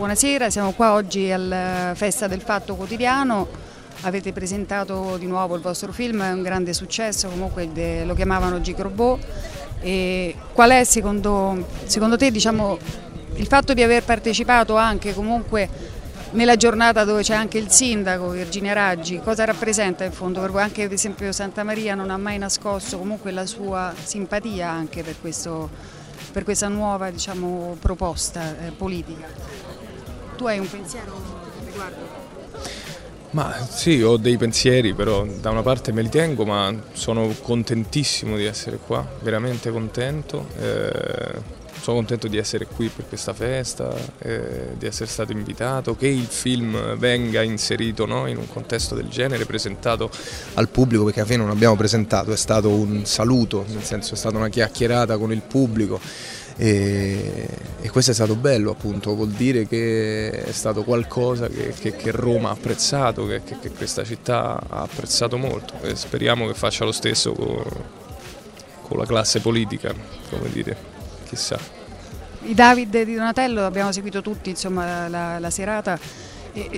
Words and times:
Buonasera, 0.00 0.48
siamo 0.48 0.72
qua 0.72 0.94
oggi 0.94 1.30
alla 1.30 1.92
Festa 1.94 2.26
del 2.26 2.40
Fatto 2.40 2.74
Quotidiano, 2.74 3.46
avete 4.00 4.32
presentato 4.32 5.18
di 5.18 5.26
nuovo 5.26 5.56
il 5.56 5.60
vostro 5.60 5.92
film, 5.92 6.22
è 6.22 6.32
un 6.32 6.40
grande 6.40 6.72
successo, 6.72 7.28
comunque 7.28 7.68
lo 8.06 8.14
chiamavano 8.14 8.62
Gigrobot. 8.62 9.22
E 9.82 10.34
qual 10.54 10.70
è 10.70 10.84
secondo, 10.84 11.66
secondo 11.84 12.16
te 12.16 12.30
diciamo, 12.30 12.78
il 13.34 13.46
fatto 13.46 13.74
di 13.74 13.82
aver 13.82 14.02
partecipato 14.02 14.74
anche 14.74 15.12
comunque 15.12 15.68
nella 16.30 16.56
giornata 16.56 17.04
dove 17.04 17.20
c'è 17.20 17.34
anche 17.34 17.58
il 17.58 17.70
sindaco 17.70 18.30
Virginia 18.30 18.72
Raggi, 18.72 19.20
cosa 19.20 19.44
rappresenta 19.44 20.04
in 20.04 20.12
fondo 20.12 20.40
per? 20.40 20.62
Anche 20.62 20.84
ad 20.84 20.92
esempio 20.92 21.30
Santa 21.30 21.62
Maria 21.62 21.94
non 21.94 22.08
ha 22.08 22.16
mai 22.16 22.38
nascosto 22.38 22.96
comunque 22.96 23.32
la 23.32 23.44
sua 23.44 23.92
simpatia 24.02 24.66
anche 24.66 25.02
per, 25.02 25.16
questo, 25.20 25.68
per 26.32 26.44
questa 26.44 26.68
nuova 26.68 27.10
diciamo, 27.10 27.76
proposta 27.78 28.56
eh, 28.64 28.70
politica. 28.70 29.69
Tu 30.40 30.46
hai 30.46 30.58
un 30.58 30.70
pensiero 30.70 31.12
riguardo? 31.66 31.98
Ma 33.32 33.54
sì, 33.68 34.00
ho 34.00 34.16
dei 34.16 34.38
pensieri, 34.38 34.94
però 34.94 35.26
da 35.26 35.50
una 35.50 35.60
parte 35.60 35.92
me 35.92 36.00
li 36.00 36.08
tengo, 36.08 36.46
ma 36.46 36.74
sono 36.92 37.28
contentissimo 37.42 38.38
di 38.38 38.46
essere 38.46 38.78
qua, 38.78 39.06
veramente 39.20 39.70
contento. 39.70 40.46
Eh 40.58 41.58
sono 41.80 41.96
contento 41.96 42.28
di 42.28 42.36
essere 42.36 42.66
qui 42.66 42.88
per 42.88 43.06
questa 43.08 43.32
festa, 43.32 43.92
eh, 44.18 44.74
di 44.76 44.86
essere 44.86 45.08
stato 45.08 45.32
invitato, 45.32 45.96
che 45.96 46.06
il 46.06 46.26
film 46.26 46.96
venga 46.96 47.42
inserito 47.42 48.06
no, 48.06 48.26
in 48.26 48.36
un 48.36 48.46
contesto 48.46 48.94
del 48.94 49.08
genere, 49.08 49.46
presentato 49.46 50.10
al 50.54 50.68
pubblico, 50.68 51.04
perché 51.04 51.20
alla 51.20 51.28
fine 51.28 51.42
non 51.42 51.50
abbiamo 51.50 51.76
presentato, 51.76 52.32
è 52.32 52.36
stato 52.36 52.68
un 52.68 53.06
saluto, 53.06 53.64
nel 53.68 53.82
senso 53.82 54.14
è 54.14 54.16
stata 54.16 54.36
una 54.36 54.48
chiacchierata 54.48 55.16
con 55.16 55.32
il 55.32 55.40
pubblico. 55.40 55.98
E, 56.56 57.48
e, 57.80 57.90
questo 57.90 58.10
è 58.10 58.14
stato 58.14 58.34
bello 58.34 58.72
appunto, 58.72 59.14
vuol 59.14 59.30
dire 59.30 59.66
che 59.66 60.30
è 60.30 60.52
stato 60.52 60.82
qualcosa 60.84 61.48
che, 61.48 61.72
che, 61.78 61.96
che 61.96 62.10
Roma 62.10 62.50
ha 62.50 62.52
apprezzato, 62.52 63.26
che, 63.26 63.42
che, 63.42 63.70
questa 63.70 64.04
città 64.04 64.60
ha 64.68 64.82
apprezzato 64.82 65.38
molto 65.38 65.74
e 65.82 65.96
speriamo 65.96 66.46
che 66.46 66.54
faccia 66.54 66.84
lo 66.84 66.92
stesso 66.92 67.32
con, 67.32 67.62
con 68.82 68.98
la 68.98 69.06
classe 69.06 69.40
politica, 69.40 69.94
come 70.28 70.50
dire, 70.50 70.76
chissà. 71.26 71.58
I 72.42 72.54
David 72.54 73.02
di 73.02 73.14
Donatello 73.14 73.64
abbiamo 73.64 73.92
seguito 73.92 74.22
tutti 74.22 74.50
insomma, 74.50 75.08
la, 75.08 75.38
la 75.38 75.50
serata. 75.50 75.98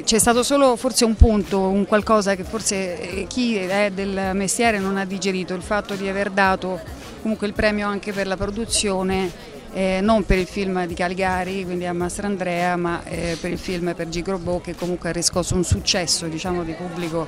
C'è 0.04 0.18
stato 0.18 0.42
solo 0.42 0.76
forse 0.76 1.06
un 1.06 1.16
punto, 1.16 1.60
un 1.68 1.86
qualcosa 1.86 2.34
che 2.34 2.44
forse 2.44 3.24
chi 3.26 3.56
è 3.56 3.90
del 3.90 4.32
mestiere 4.34 4.78
non 4.78 4.98
ha 4.98 5.06
digerito, 5.06 5.54
il 5.54 5.62
fatto 5.62 5.94
di 5.94 6.08
aver 6.08 6.28
dato 6.30 6.78
comunque 7.22 7.46
il 7.46 7.52
premio 7.54 7.86
anche 7.86 8.12
per 8.12 8.26
la 8.26 8.36
produzione, 8.36 9.30
eh, 9.72 10.00
non 10.02 10.24
per 10.24 10.38
il 10.38 10.46
film 10.46 10.86
di 10.86 10.94
Caligari, 10.94 11.64
quindi 11.64 11.86
a 11.86 11.92
Mastrandrea, 11.92 12.76
ma 12.76 13.02
eh, 13.04 13.36
per 13.40 13.50
il 13.50 13.58
film 13.58 13.94
per 13.94 14.08
Gigrobò 14.08 14.60
che 14.60 14.74
comunque 14.74 15.08
ha 15.08 15.12
riscosso 15.12 15.54
un 15.54 15.64
successo 15.64 16.26
diciamo, 16.26 16.62
di 16.62 16.72
pubblico 16.72 17.26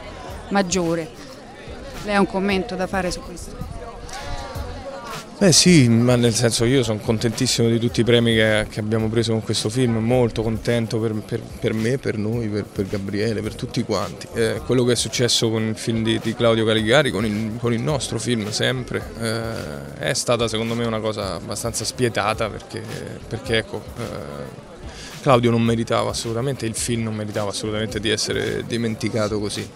maggiore. 0.50 1.08
Lei 2.04 2.14
ha 2.14 2.20
un 2.20 2.26
commento 2.26 2.74
da 2.74 2.86
fare 2.86 3.10
su 3.10 3.20
questo? 3.20 3.93
Beh 5.36 5.50
sì, 5.50 5.88
ma 5.88 6.14
nel 6.14 6.32
senso 6.32 6.64
io 6.64 6.84
sono 6.84 7.00
contentissimo 7.00 7.68
di 7.68 7.80
tutti 7.80 8.00
i 8.00 8.04
premi 8.04 8.34
che, 8.34 8.68
che 8.70 8.78
abbiamo 8.78 9.08
preso 9.08 9.32
con 9.32 9.42
questo 9.42 9.68
film, 9.68 9.96
molto 9.96 10.44
contento 10.44 11.00
per, 11.00 11.12
per, 11.14 11.40
per 11.40 11.72
me, 11.72 11.98
per 11.98 12.16
noi, 12.16 12.48
per, 12.48 12.64
per, 12.64 12.86
Gabriele, 12.86 13.42
per 13.42 13.56
tutti 13.56 13.82
quanti. 13.82 14.28
Eh, 14.32 14.60
quello 14.64 14.84
che 14.84 14.92
è 14.92 14.94
successo 14.94 15.50
con 15.50 15.64
il 15.64 15.76
film 15.76 16.04
di, 16.04 16.20
di 16.22 16.34
Claudio 16.34 16.64
Caligari, 16.64 17.10
con 17.10 17.26
il, 17.26 17.56
con 17.58 17.72
il, 17.72 17.80
nostro 17.80 18.20
film 18.20 18.48
sempre, 18.50 19.02
eh, 19.18 19.98
è 19.98 20.14
stata 20.14 20.46
secondo 20.46 20.76
me 20.76 20.86
una 20.86 21.00
cosa 21.00 21.34
abbastanza 21.34 21.84
spietata 21.84 22.48
perché, 22.48 22.80
perché 23.26 23.56
ecco, 23.56 23.82
eh, 23.98 25.20
Claudio 25.20 25.50
non 25.50 25.62
meritava 25.62 26.10
assolutamente, 26.10 26.64
il 26.64 26.76
film 26.76 27.02
non 27.02 27.14
meritava 27.16 27.50
assolutamente 27.50 27.98
di 27.98 28.08
essere 28.08 28.62
dimenticato 28.68 29.40
così. 29.40 29.68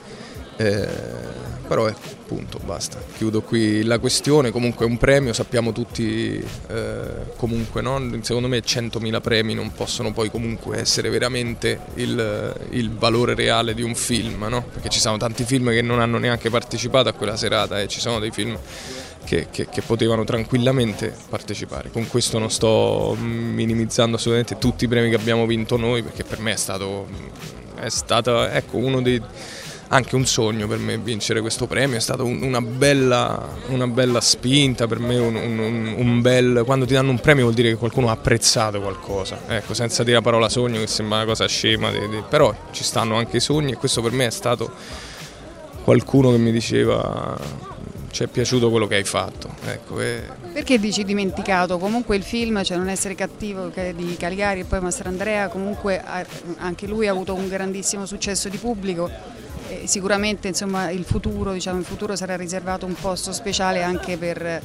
Eh, 1.68 1.74
però 1.78 1.86
ecco, 1.86 2.08
punto, 2.26 2.58
basta. 2.64 2.98
Chiudo 3.16 3.42
qui 3.42 3.82
la 3.84 3.98
questione, 3.98 4.50
comunque 4.50 4.86
è 4.86 4.88
un 4.88 4.96
premio, 4.96 5.32
sappiamo 5.32 5.72
tutti, 5.72 6.42
eh, 6.68 7.02
comunque 7.36 7.82
no? 7.82 8.00
secondo 8.22 8.48
me 8.48 8.58
100.000 8.58 9.20
premi 9.20 9.54
non 9.54 9.72
possono 9.72 10.12
poi 10.12 10.30
comunque 10.30 10.78
essere 10.78 11.10
veramente 11.10 11.80
il, 11.94 12.54
il 12.70 12.90
valore 12.90 13.34
reale 13.34 13.74
di 13.74 13.82
un 13.82 13.94
film, 13.94 14.46
no? 14.48 14.64
perché 14.72 14.88
ci 14.88 14.98
sono 14.98 15.18
tanti 15.18 15.44
film 15.44 15.70
che 15.70 15.82
non 15.82 16.00
hanno 16.00 16.18
neanche 16.18 16.50
partecipato 16.50 17.08
a 17.08 17.12
quella 17.12 17.36
serata 17.36 17.80
e 17.80 17.86
ci 17.86 18.00
sono 18.00 18.18
dei 18.18 18.30
film 18.30 18.58
che, 19.24 19.48
che, 19.50 19.68
che, 19.68 19.82
potevano 19.82 20.24
tranquillamente 20.24 21.14
partecipare. 21.28 21.90
Con 21.90 22.08
questo 22.08 22.38
non 22.38 22.50
sto 22.50 23.14
minimizzando 23.18 24.16
assolutamente 24.16 24.56
tutti 24.56 24.84
i 24.84 24.88
premi 24.88 25.10
che 25.10 25.16
abbiamo 25.16 25.44
vinto 25.44 25.76
noi, 25.76 26.02
perché 26.02 26.24
per 26.24 26.40
me 26.40 26.52
è 26.52 26.56
stato, 26.56 27.06
è 27.74 27.90
stato 27.90 28.46
ecco, 28.46 28.78
uno 28.78 29.02
dei 29.02 29.20
anche 29.88 30.16
un 30.16 30.26
sogno 30.26 30.66
per 30.66 30.78
me 30.78 30.98
vincere 30.98 31.40
questo 31.40 31.66
premio, 31.66 31.96
è 31.96 32.00
stata 32.00 32.22
un, 32.22 32.42
una, 32.42 32.60
bella, 32.60 33.48
una, 33.68 33.86
bella, 33.86 34.20
spinta 34.20 34.86
per 34.86 34.98
me, 34.98 35.16
un, 35.18 35.34
un, 35.34 35.94
un, 35.96 36.20
bel... 36.20 36.62
quando 36.64 36.84
ti 36.84 36.92
danno 36.94 37.10
un 37.10 37.20
premio 37.20 37.44
vuol 37.44 37.54
dire 37.54 37.70
che 37.70 37.76
qualcuno 37.76 38.08
ha 38.08 38.12
apprezzato 38.12 38.80
qualcosa, 38.80 39.40
ecco, 39.48 39.74
senza 39.74 40.02
dire 40.02 40.16
la 40.16 40.22
parola 40.22 40.48
sogno 40.48 40.80
che 40.80 40.86
sembra 40.86 41.18
una 41.18 41.26
cosa 41.26 41.46
scema, 41.46 41.90
di, 41.90 42.06
di, 42.08 42.22
però 42.28 42.54
ci 42.70 42.84
stanno 42.84 43.16
anche 43.16 43.38
i 43.38 43.40
sogni 43.40 43.72
e 43.72 43.76
questo 43.76 44.02
per 44.02 44.12
me 44.12 44.26
è 44.26 44.30
stato 44.30 44.70
qualcuno 45.84 46.30
che 46.32 46.38
mi 46.38 46.52
diceva 46.52 47.36
ci 48.10 48.24
è 48.24 48.26
piaciuto 48.26 48.70
quello 48.70 48.86
che 48.86 48.96
hai 48.96 49.04
fatto. 49.04 49.48
Ecco, 49.66 50.00
e... 50.00 50.22
Perché 50.52 50.78
dici 50.78 51.04
dimenticato? 51.04 51.78
Comunque 51.78 52.16
il 52.16 52.22
film, 52.22 52.62
cioè 52.64 52.76
non 52.76 52.88
essere 52.88 53.14
cattivo 53.14 53.70
di 53.94 54.16
Caligari 54.18 54.60
e 54.60 54.64
poi 54.64 54.80
Mastrandrea, 54.80 55.48
comunque 55.48 56.02
anche 56.56 56.86
lui 56.86 57.06
ha 57.06 57.12
avuto 57.12 57.34
un 57.34 57.48
grandissimo 57.48 58.06
successo 58.06 58.48
di 58.48 58.56
pubblico 58.56 59.10
sicuramente 59.84 60.48
insomma, 60.48 60.90
il, 60.90 61.04
futuro, 61.04 61.52
diciamo, 61.52 61.78
il 61.78 61.84
futuro 61.84 62.16
sarà 62.16 62.36
riservato 62.36 62.86
un 62.86 62.94
posto 62.94 63.32
speciale 63.32 63.82
anche 63.82 64.16
per 64.16 64.62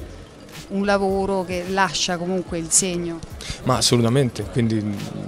un 0.69 0.85
lavoro 0.85 1.43
che 1.43 1.65
lascia 1.69 2.17
comunque 2.17 2.57
il 2.57 2.69
segno. 2.69 3.19
Ma 3.63 3.77
assolutamente, 3.77 4.43
quindi 4.43 4.81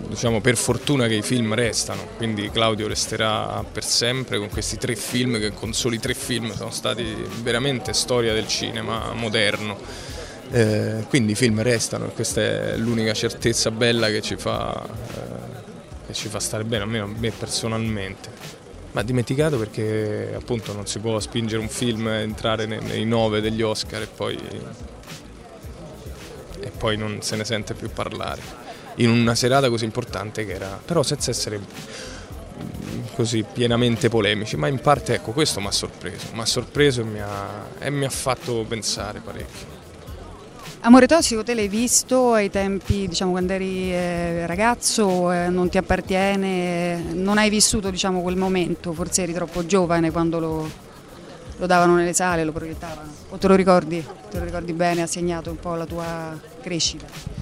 diciamo 0.08 0.42
per 0.42 0.58
fortuna 0.58 1.08
che 1.08 1.16
i 1.16 1.22
film 1.22 1.54
restano, 1.54 2.08
quindi 2.18 2.50
Claudio 2.52 2.88
resterà 2.88 3.64
per 3.70 3.84
sempre 3.84 4.38
con 4.38 4.50
questi 4.50 4.78
tre 4.78 4.96
film 4.96 5.40
che 5.40 5.52
con 5.52 5.74
soli 5.74 6.00
tre 6.00 6.14
film 6.14 6.54
sono 6.54 6.72
stati 6.72 7.06
veramente 7.42 7.94
storia 7.94 8.34
del 8.34 8.48
cinema 8.48 9.14
moderno. 9.14 9.78
Eh, 10.52 11.06
quindi 11.10 11.32
i 11.32 11.36
film 11.36 11.62
restano 11.64 12.06
questa 12.10 12.42
è 12.42 12.78
l'unica 12.78 13.14
certezza 13.14 13.72
bella 13.72 14.08
che 14.10 14.22
ci 14.22 14.36
fa, 14.36 14.86
eh, 14.86 16.08
che 16.08 16.14
ci 16.14 16.28
fa 16.28 16.40
stare 16.40 16.64
bene, 16.64 16.84
almeno 16.84 17.06
a 17.06 17.10
me 17.16 17.32
personalmente. 17.32 18.64
Ma 18.96 19.04
dimenticato 19.04 19.58
perché 19.58 20.32
appunto 20.34 20.72
non 20.72 20.88
si 20.88 21.00
può 21.00 21.20
spingere 21.20 21.62
un 21.62 21.68
film 21.68 22.08
entrare 22.08 22.66
nei, 22.66 22.80
nei 22.82 23.04
nove 23.04 23.42
degli 23.42 23.62
Oscar 23.62 24.04
e 24.04 24.08
poi, 24.08 24.40
e 26.62 26.72
poi 26.78 26.96
non 26.96 27.22
se 27.22 27.36
ne 27.36 27.44
sente 27.44 27.74
più 27.74 27.90
parlare. 27.90 28.42
In 28.96 29.10
una 29.10 29.36
serata 29.36 29.68
così 29.68 29.84
importante 29.84 30.46
che 30.46 30.54
era, 30.54 30.80
però 30.84 31.04
senza 31.04 31.30
essere 31.30 31.60
così 33.16 33.44
pienamente 33.44 34.08
polemici, 34.08 34.56
ma 34.56 34.70
in 34.70 34.80
parte 34.80 35.16
ecco 35.16 35.34
questo 35.34 35.60
mi 35.60 35.68
ha 35.68 35.72
sorpreso, 35.72 36.28
mi 36.32 36.40
ha 36.40 36.46
sorpreso 36.46 37.02
e 37.02 37.04
mi 37.04 37.20
ha, 37.20 37.66
e 37.78 37.90
mi 37.90 38.06
ha 38.06 38.10
fatto 38.10 38.64
pensare 38.66 39.20
parecchio. 39.20 39.75
Amore 40.86 41.08
tossico 41.08 41.42
te 41.42 41.56
l'hai 41.56 41.68
visto 41.68 42.34
ai 42.34 42.52
tempi, 42.52 43.08
diciamo, 43.08 43.32
quando 43.32 43.54
eri 43.54 43.92
eh, 43.92 44.46
ragazzo, 44.46 45.32
eh, 45.32 45.50
non 45.50 45.68
ti 45.68 45.80
appartiene, 45.80 47.02
non 47.14 47.40
hai 47.40 47.50
vissuto 47.50 47.90
diciamo, 47.90 48.22
quel 48.22 48.36
momento, 48.36 48.94
forse 48.94 49.24
eri 49.24 49.34
troppo 49.34 49.66
giovane 49.66 50.12
quando 50.12 50.38
lo, 50.38 50.70
lo 51.58 51.66
davano 51.66 51.96
nelle 51.96 52.14
sale, 52.14 52.44
lo 52.44 52.52
proiettavano, 52.52 53.10
o 53.30 53.38
te 53.38 53.48
lo 53.48 53.56
ricordi? 53.56 54.06
Te 54.30 54.38
lo 54.38 54.46
ricordi 54.46 54.74
bene, 54.74 55.02
ha 55.02 55.08
segnato 55.08 55.50
un 55.50 55.58
po' 55.58 55.74
la 55.74 55.88
tua 55.88 56.40
crescita? 56.62 57.35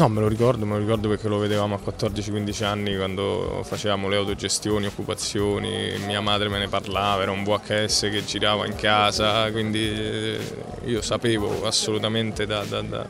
No, 0.00 0.08
me 0.08 0.22
lo 0.22 0.28
ricordo, 0.28 0.64
me 0.64 0.76
lo 0.76 0.78
ricordo 0.78 1.10
perché 1.10 1.28
lo 1.28 1.36
vedevamo 1.36 1.74
a 1.74 1.78
14-15 1.78 2.64
anni 2.64 2.96
quando 2.96 3.60
facevamo 3.64 4.08
le 4.08 4.16
autogestioni, 4.16 4.86
occupazioni, 4.86 5.92
mia 6.06 6.22
madre 6.22 6.48
me 6.48 6.58
ne 6.58 6.68
parlava, 6.68 7.20
era 7.20 7.32
un 7.32 7.44
VHS 7.44 8.08
che 8.10 8.24
girava 8.24 8.66
in 8.66 8.76
casa, 8.76 9.50
quindi 9.50 9.78
eh, 9.78 10.38
io 10.86 11.02
sapevo 11.02 11.66
assolutamente 11.66 12.46
da, 12.46 12.64
da, 12.64 12.80
da, 12.80 13.06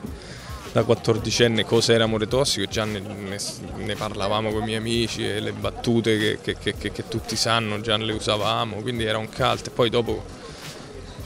da 0.72 0.80
14enne 0.80 1.64
cosa 1.64 1.92
era 1.92 2.02
amore 2.02 2.26
tossico, 2.26 2.66
già 2.68 2.84
ne, 2.84 2.98
ne, 2.98 3.38
ne, 3.76 3.94
parlavamo 3.94 4.50
con 4.50 4.62
i 4.62 4.64
miei 4.64 4.78
amici 4.78 5.24
e 5.24 5.38
le 5.38 5.52
battute 5.52 6.40
che, 6.42 6.56
che, 6.58 6.74
che, 6.76 6.90
che 6.90 7.06
tutti 7.06 7.36
sanno 7.36 7.80
già 7.80 7.96
le 7.98 8.12
usavamo, 8.14 8.78
quindi 8.82 9.04
era 9.04 9.18
un 9.18 9.28
cult. 9.28 9.68
E 9.68 9.70
poi 9.70 9.90
dopo 9.90 10.24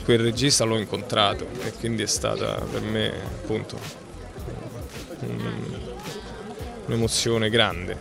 quel 0.03 0.19
regista 0.19 0.63
l'ho 0.63 0.77
incontrato 0.77 1.47
e 1.63 1.71
quindi 1.79 2.03
è 2.03 2.07
stata 2.07 2.53
per 2.53 2.81
me 2.81 3.07
appunto 3.07 4.03
un'emozione 6.85 7.49
grande. 7.49 7.97